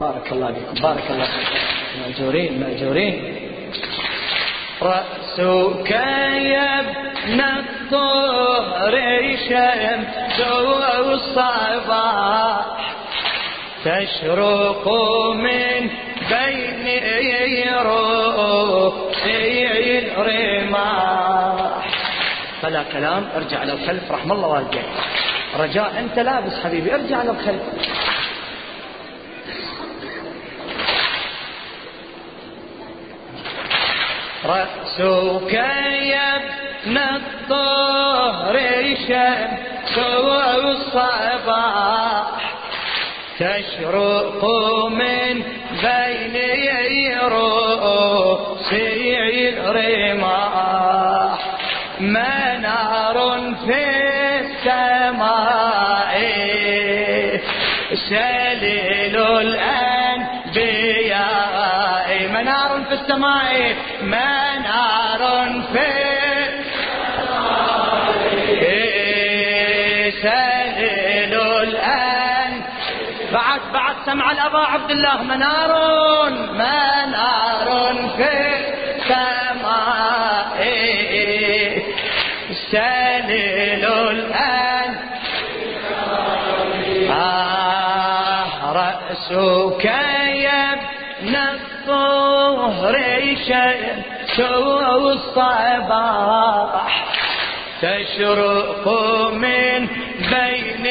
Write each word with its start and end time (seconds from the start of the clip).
بارك 0.00 0.32
الله 0.32 0.50
بكم 0.50 0.82
بارك 0.82 1.10
الله 1.10 1.24
فيكم. 1.24 1.56
مأجورين 2.00 2.60
مأجورين. 2.60 3.16
رأسك 4.82 5.90
يا 5.90 6.80
ابن 6.80 7.40
الطهر 7.40 8.94
شمس 9.48 10.40
الصباح 10.98 12.64
تشرق 13.84 14.84
من 15.34 15.90
بين 16.30 16.86
رؤوسي 17.82 19.64
الرماح. 19.98 21.86
فلا 22.62 22.82
كلام 22.92 23.28
ارجع 23.36 23.64
للخلف 23.64 24.12
رحم 24.12 24.32
الله 24.32 24.48
والديك. 24.48 24.84
رجاء 25.58 25.98
أنت 25.98 26.18
لابس 26.18 26.52
حبيبي 26.64 26.94
ارجع 26.94 27.22
للخلف 27.22 27.62
رأسك 34.50 35.52
يا 36.02 36.36
ابن 36.36 36.96
الطهر 36.98 38.54
شمس 39.08 39.98
الصباح. 40.64 42.26
تشرق 43.38 44.42
من 44.88 45.34
بين 45.82 46.36
رؤوسي 47.22 48.98
الرماح. 49.48 51.38
منار 52.00 53.18
في 53.66 53.82
السماء 54.40 56.14
سليل 58.08 59.16
الأنبياء 59.16 59.89
السماء 63.10 63.76
منار 64.02 65.22
في 65.72 65.90
سليل 70.22 71.34
الأن. 71.34 72.52
بعد 73.32 73.60
بعد 73.72 73.96
سمع 74.06 74.30
الأبا 74.30 74.58
عبد 74.58 74.90
الله 74.90 75.22
منار 75.22 75.72
منار 76.52 77.68
في 78.16 78.32
السماء. 79.00 80.60
سليل 82.70 83.84
الآن. 83.84 84.90
آه 87.10 88.72
رأسك 88.72 89.84
يا 89.84 90.72
ابن 90.72 91.36
الطهر 92.50 92.96
شمس 93.48 94.40
الصباح 95.10 96.84
تشرق 97.82 98.86
من 99.32 99.86
بين 100.30 100.86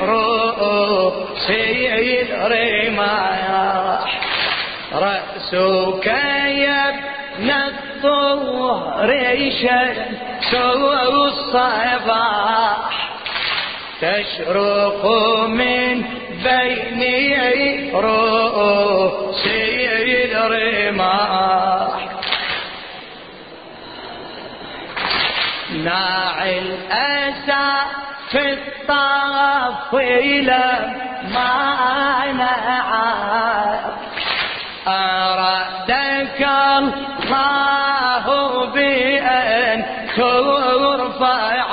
رؤوسي 0.00 1.86
الرماح 2.22 4.08
رأسك 4.94 6.06
يا 6.06 6.88
ابن 6.88 7.50
الطهر 7.50 9.10
شمس 9.62 10.54
الصباح 11.24 12.92
تشرق 14.00 15.04
من 15.48 16.04
بين 16.44 17.02
رؤوسي 17.94 19.01
ناعي 25.84 26.58
الأسى 26.58 27.68
في 28.30 28.52
الطفيل 28.52 30.50
ما 31.34 32.32
نعى. 32.32 33.80
أرادك 34.86 36.40
الله 36.78 38.26
بأن 38.66 39.84
ترفع. 40.16 41.66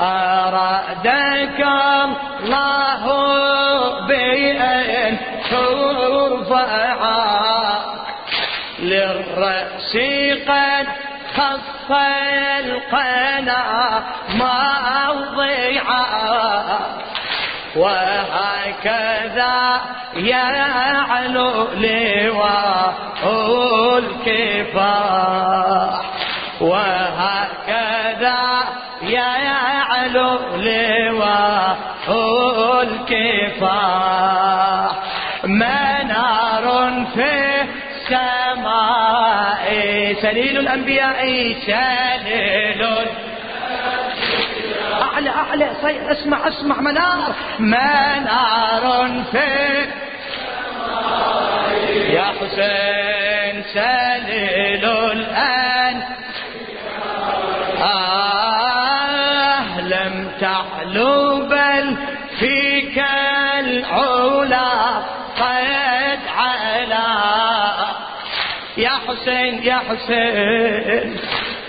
أرادك 0.00 1.60
الله 2.40 3.04
بأن 4.06 5.18
ترفع. 5.50 7.02
للرأس 8.82 9.96
قد 10.48 11.01
خف 11.36 11.92
القنا 12.60 14.02
موضعا 14.34 16.04
وهكذا 17.76 19.80
يعلو 20.14 21.68
لواء 21.74 22.94
الكفاح. 23.98 26.00
وهكذا 26.60 28.40
يعلو 29.02 30.38
لواء 30.56 31.76
الكفاح. 32.82 34.92
منار 35.44 36.66
في 37.14 37.62
السماء 37.62 38.41
سليل 40.22 40.58
الأنبياء 40.58 41.20
سليل 41.66 42.82
أعلى 45.02 45.30
أعلى 45.30 45.70
اسمع 46.12 46.48
اسمع 46.48 46.80
منار. 46.80 47.34
منار 47.58 49.14
في 49.32 49.86
يا 52.12 52.24
حسين 52.40 53.64
سليل 53.74 54.84
الآن. 54.84 56.02
آه 57.82 59.00
لم 59.80 60.30
تعلو 60.40 61.46
بل 61.46 61.96
فيك 62.38 63.04
العلا. 63.58 64.72
قد 65.40 66.20
علا 66.36 67.21
يا 68.76 68.90
حسين 69.08 69.62
يا 69.62 69.76
حسين. 69.76 71.16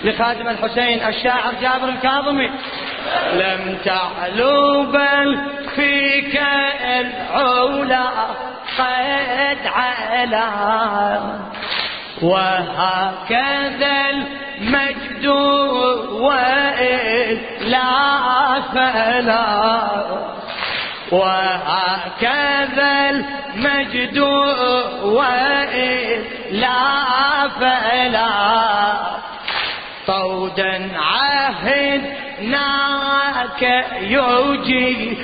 لخادم 0.04 0.48
الحسين 0.48 1.06
الشاعر 1.06 1.54
جابر 1.62 1.88
الكاظمي. 1.88 2.50
لم 3.32 3.78
تعلو 3.84 4.82
بل 4.82 5.38
فيك 5.74 6.40
العلا 6.82 8.04
قد 8.78 9.66
علا. 9.66 11.20
وهكذا 12.22 14.10
المجد 14.10 15.26
وإلا 16.10 17.82
فلا 18.74 19.44
وهكذا 21.10 23.10
المجد 23.10 24.18
وإلا 25.02 26.74
فلا 27.60 28.28
طودا 30.06 30.90
عهدناك 30.96 32.42
يجير 34.00 35.16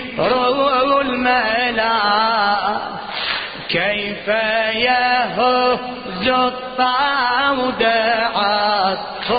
الملا. 1.01 2.01
كيف 3.69 4.29
يهز 4.75 6.29
الطعود 6.29 7.83
عصف 8.35 9.31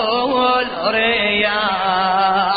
الرياح؟ 0.86 2.56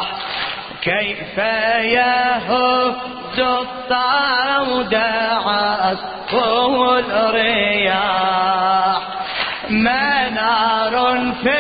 كيف 0.82 1.38
يهز 1.38 2.65
الطعود 3.86 4.96
عصف 5.46 6.34
الرياح. 7.14 9.02
منار 9.70 11.34
في 11.44 11.58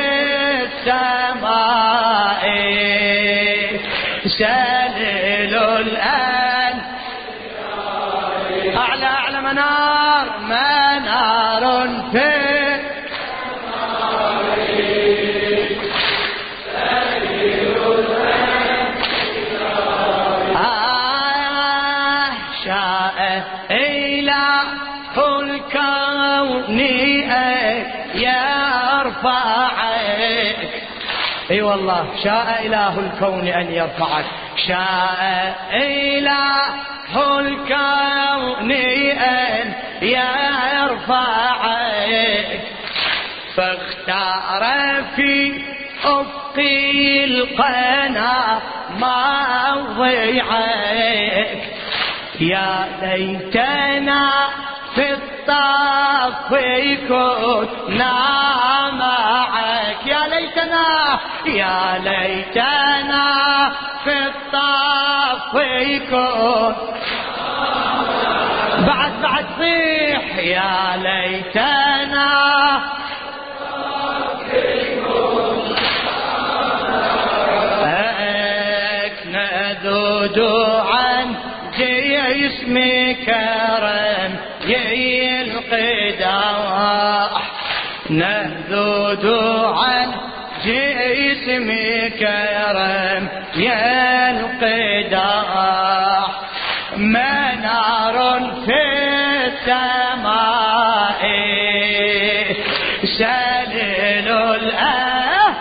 السماء. 0.63 1.45
سليل 4.25 5.56
الآن. 5.56 6.81
أعلى 8.78 9.06
أعلى 9.06 9.42
منار. 9.42 10.25
منار 10.39 11.88
في 12.12 12.44
الكون 26.69 27.86
يرفعك 29.16 29.75
أي 31.52 31.62
والله 31.62 32.07
شاء 32.24 32.62
إله 32.66 33.00
الكون 33.00 33.48
أن 33.48 33.72
يرفعك. 33.72 34.25
شاء 34.68 35.68
إله 35.74 36.74
الكون 37.40 38.72
أن 38.72 39.74
يرفعك. 40.02 41.56
فاختار 43.56 44.63
في 45.16 45.62
افقي 46.04 47.24
القنا 47.25 48.62
ما 49.00 49.75
ضيعك 49.98 51.57
يا 52.40 52.88
ليتنا 53.02 54.50
في 54.95 55.13
الطف 55.13 56.51
كنا 57.07 58.13
معك 58.92 60.07
يا 60.07 60.27
ليتنا 60.27 61.19
يا 61.45 62.00
ليتنا 62.03 63.71
في 64.03 64.18
الطف 64.27 65.56
بعد 68.88 69.12
بعد 69.24 69.45
صيح 69.59 70.38
يا 70.38 70.97
ليتنا 70.97 72.45
نذود 79.25 80.39
عن 80.89 81.36
جسم 81.77 82.75
كرم 83.25 83.94
القداح 86.75 87.42
نذود 88.10 89.25
عن 89.77 90.12
جسم 90.66 91.68
كرم 92.19 93.27
القداح 95.10 96.27
منار 96.98 98.18
في 98.66 98.81
السماء 99.48 101.22
سليل 103.18 104.28
الأه 104.31 105.56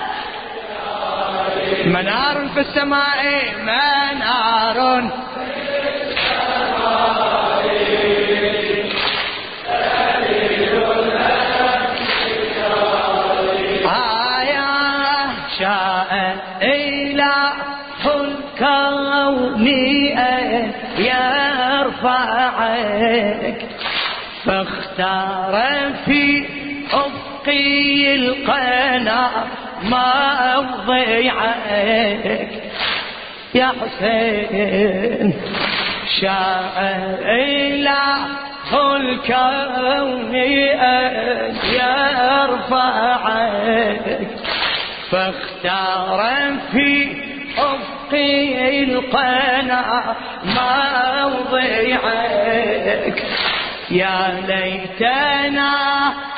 منار 1.86 2.48
في 2.54 2.60
السماء. 2.60 3.53
يرفعك 22.04 23.66
فاختار 24.44 25.54
في 26.04 26.46
أفقي 26.92 28.14
القنا 28.16 29.30
ما 29.82 30.66
ضيعك 30.86 32.62
يا 33.54 33.72
حسين 33.80 35.34
شاء 36.20 36.76
إله 37.24 38.14
الكون 38.96 40.34
أن 40.34 41.56
يرفعك. 42.52 43.18
فاختار 45.10 46.20
في 46.72 47.23
أفقي 48.14 48.84
القنا 48.84 50.16
موضعك 50.44 51.98
يا 53.90 54.40
ليتنا 54.48 55.72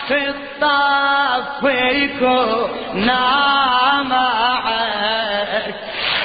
في 0.09 0.29
الطف 0.29 1.67
كنا 2.21 3.23
معك. 4.03 5.75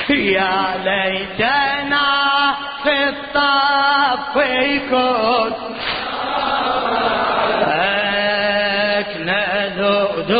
يا 0.09 0.57
ليتنا 0.85 2.07
في 2.83 3.09
الطف 3.09 4.35
كنا 4.89 5.71
نذود 9.25 10.31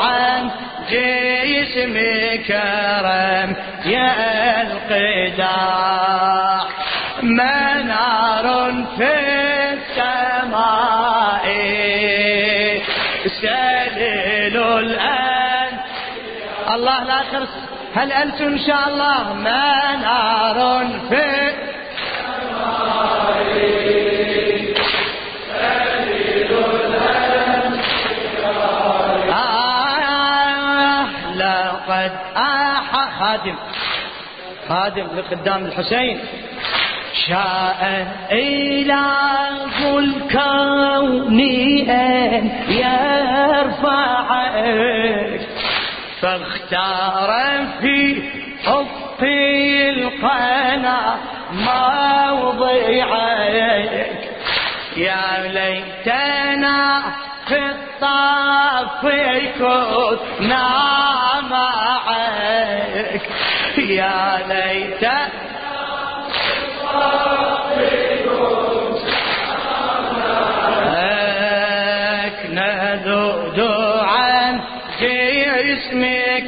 عن 0.00 0.50
جسم 0.90 1.27
كرم 2.46 3.56
يا 3.84 4.62
القداح. 4.62 5.48
منار 7.22 8.74
في 8.96 9.14
السماء. 9.72 11.44
سليل 13.42 14.56
الآن. 14.62 15.78
الله 16.74 17.04
لا 17.04 17.20
ترس. 17.32 17.48
هل 17.94 18.12
أنتم 18.12 18.44
إن 18.44 18.58
شاء 18.58 18.88
الله؟ 18.88 19.34
منار 19.34 20.86
في 21.08 21.38
لقد 23.08 24.17
خادم 33.18 33.54
خادم 34.68 35.06
لقدام 35.16 35.64
الحسين. 35.66 36.20
شاء 37.28 38.06
إله 38.32 39.98
الكون 39.98 41.40
أن 41.90 42.50
يرفعك 43.78 44.48
فاختار 46.20 47.30
في 47.80 48.22
حفي 48.64 49.90
القنا 49.90 51.16
موضعك 51.52 53.04
يا 54.96 55.48
ليتنا 55.52 57.02
في 57.48 57.58
الطف 57.58 59.02
كنا 59.58 61.17
معك 63.08 63.22
يا 63.78 64.36
جسم 75.62 76.02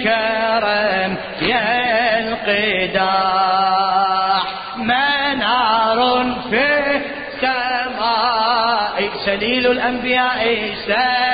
كرم 0.05 1.17
يا 1.43 2.19
القداح 2.19 4.43
منار 4.77 6.01
في 6.51 6.67
السماء. 6.97 8.97
سليل 9.27 9.65
الأنبياء 9.71 10.41
سليل 10.87 11.30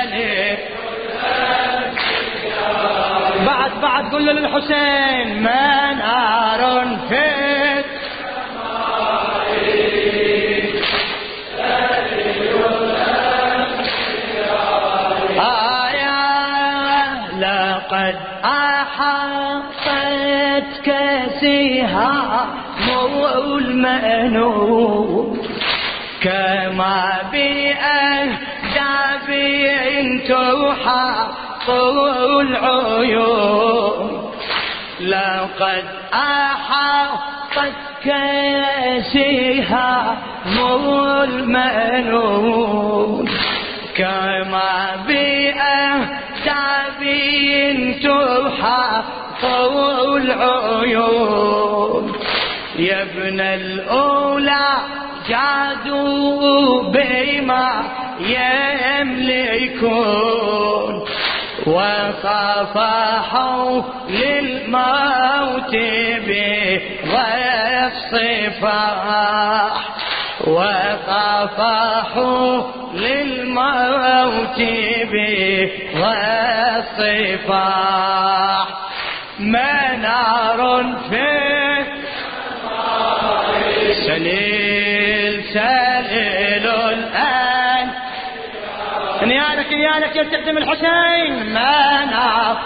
قل 4.11 4.25
للحسين 4.25 5.43
منار 5.43 6.87
في 7.09 7.37
لقد 17.37 18.15
أحاطتك 18.43 19.67
سهام 21.41 22.49
المأنون. 23.57 25.37
كما 26.21 27.01
بأهداب 27.31 28.16
تحاط 30.27 31.69
العيون 32.41 34.31
لقد 35.01 35.83
أحاطتك 36.13 38.05
سهام 39.13 40.57
المأنون 41.23 43.25
كما 43.95 44.95
بأهداب 45.07 47.01
تحاط 48.03 49.43
العيون 50.15 52.03
يا 52.79 53.01
ابن 53.01 53.39
الأولى 53.39 54.67
جادوا 55.29 56.83
بما 56.91 57.83
يملكون 59.79 61.05
وصفحوا 62.57 63.81
للموت 64.09 65.73
بغير 66.27 67.87
الصفاح 67.87 69.73
وصفحوا 71.27 72.51
للموت 72.93 74.59
بغير 75.11 75.69
الصفاح 77.37 78.67
منار 79.39 80.59
في 81.09 81.27
سليل 84.07 84.56
نيالك 89.27 89.73
نيالك 89.73 90.15
يا 90.15 90.23
تقدم 90.23 90.57
الحسين. 90.57 91.45
منار 91.49 92.57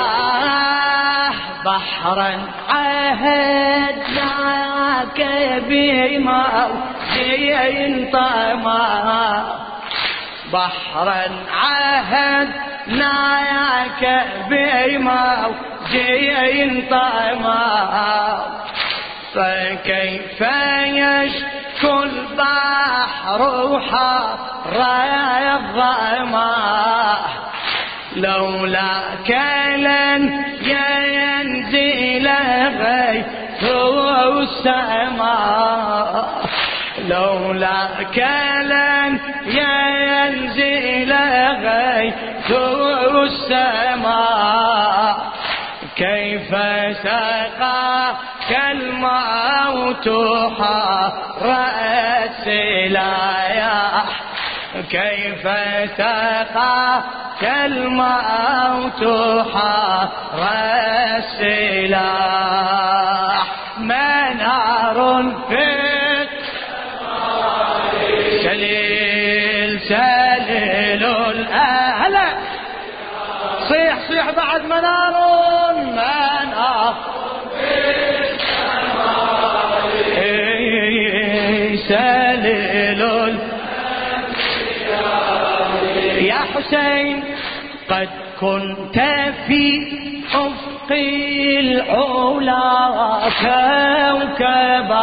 آه 0.00 1.30
بحرا 1.64 2.30
عهدناك 2.68 4.00
بموجين 5.68 7.30
طمع 8.12 9.44
بحرا 10.52 11.22
عهدناك 11.62 12.82
بموجين 15.90 16.86
طمع 16.90 18.38
فكيف 19.34 20.40
يشكو 20.86 22.02
البحر 22.02 23.40
حر 23.80 24.80
الظما 25.56 27.16
لولاك 28.16 29.30
لن 29.76 30.22
ينزل 30.62 32.28
غيث 32.78 33.62
السماء 34.42 36.24
لولاك 37.08 38.18
لن 38.64 39.10
ينزل 39.46 41.12
غيث 41.62 42.50
السماء 43.24 44.79
كيف 46.00 46.50
سقاك 47.02 48.50
الموت 48.70 50.08
حر 50.58 51.46
السلايا 52.24 53.78
كيف 54.90 55.44
سقاك 55.96 57.42
الموت 57.64 59.02
حر 59.52 60.42
السلاح 62.00 63.46
منار 63.78 64.98
في 65.48 65.66
سليل 68.42 69.80
سليل 69.80 71.04
الأهل. 71.04 72.16
صيح 73.68 73.98
صيح 74.08 74.30
بعد 74.30 74.64
منار. 74.64 75.69
سليل. 81.90 83.02
يا 86.30 86.40
حسين 86.54 87.24
قد 87.90 88.08
كنت 88.40 88.98
في 89.46 89.64
أفق 90.34 90.90
العلا 91.60 92.68
كوكبا. 93.42 95.00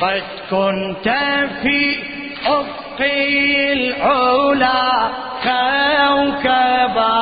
قد 0.00 0.26
كنت 0.50 1.08
في 1.62 1.80
أفق 2.46 3.00
العلا 3.72 4.84
كوكبا. 5.44 7.18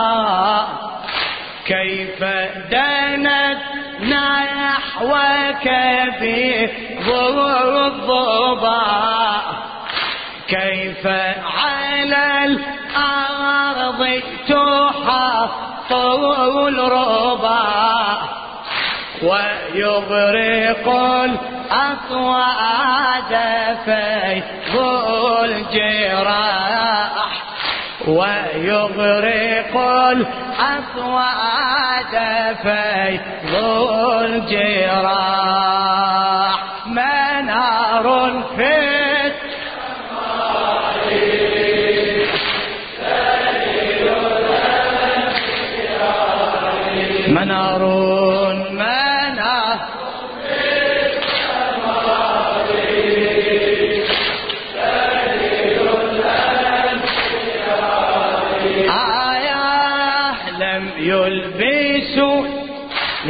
كيف 1.66 2.20
دنت 2.70 3.62
نحوك 4.96 5.62
في 6.18 6.68
الضبا 7.86 8.82
كيف 10.48 11.06
على 11.06 12.44
الأرض 12.44 14.22
تحط 14.48 15.92
الربا 16.68 17.62
ويغرق 19.22 20.88
الأصوات 21.24 22.52
فيض 23.84 24.74
الجراح 25.44 27.35
ويغرق 28.08 29.76
الأصوات 30.10 31.34
فيض 32.62 33.54
الجراح 34.20 36.05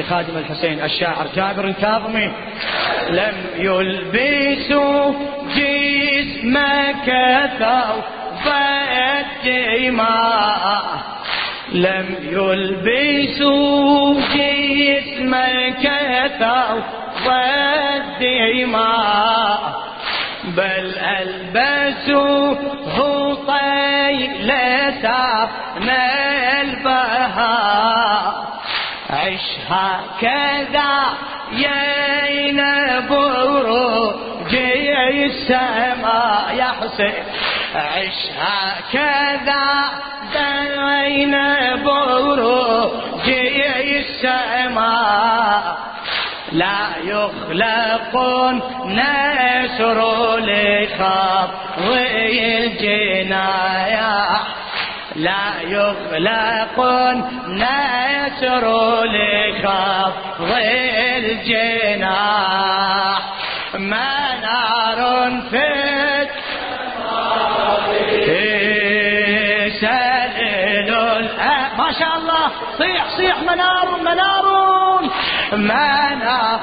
لخادم 0.07 0.37
الحسين 0.39 0.85
الشاعر 0.85 1.27
جابر 1.37 1.65
الكاظمي. 1.65 2.33
لم 3.11 3.35
يلبسوا 3.57 5.13
جسمك 5.57 7.09
ثوب 7.59 8.47
الدماء 9.47 10.87
لم 11.73 12.17
يلبسوا 12.23 14.15
جسمك 14.21 15.85
ثوب 16.39 17.27
الدماء 17.97 19.61
بل 20.45 20.87
ألبسوه 21.21 22.97
طيلة 23.47 25.07
من 25.81 25.91
البهاء. 26.61 28.47
عش 29.11 29.56
هكذا 29.69 30.93
يا 31.53 32.53
نبور 32.53 33.67
جي 34.51 35.25
السماء 35.27 36.55
يا 36.55 36.65
حسين. 36.81 37.25
عش 37.75 38.31
هكذا 38.39 39.67
بين 40.35 41.35
بروجي 41.85 43.67
السماء 44.01 45.79
لا 46.53 46.79
يخلق 47.05 48.15
نسر 48.87 49.99
لخطوي 50.39 52.07
الجناية 52.67 54.17
لا 55.17 55.61
يخلق 55.63 56.81
نسر 57.49 58.65
لخطوي 59.05 61.19
الجناح 61.19 63.23
منار 63.75 65.01
في 65.51 65.67
الأ- 71.17 71.79
ما 71.79 71.93
شاء 71.99 72.17
الله. 72.17 72.51
صيح 72.79 73.05
صيح 73.17 73.37
منار 73.43 73.97
منار. 74.01 74.45
منار. 75.53 76.61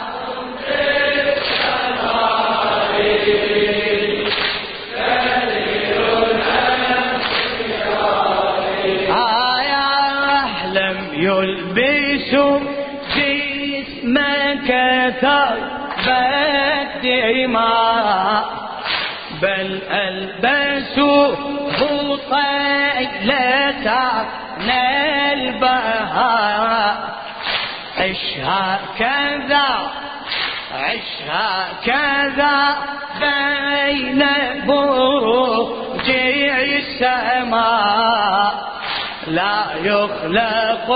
ثوب 15.22 16.08
الدماء 17.04 18.44
بل 19.42 19.70
ألبسه 19.92 21.36
طيلة 22.32 23.88
البهاء. 25.34 26.96
عشها 27.98 28.80
كذا 29.00 29.70
عشها 30.74 31.52
كذا 31.86 32.58
بين 33.20 34.22
بروج 34.68 36.08
السماء. 36.80 38.33
لا 39.34 39.64
يخلق 39.82 40.92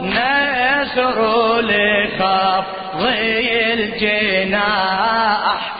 النسر 0.00 1.18
لخفض 1.60 3.06
الجناح. 3.72 5.72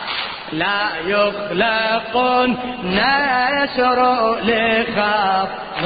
لا 0.51 0.83
يخلق 1.05 2.17
النسر 2.17 3.99
لخفض 4.39 5.85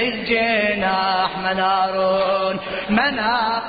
الجناح. 0.00 1.38
منار 1.38 1.94
منار. 2.90 3.62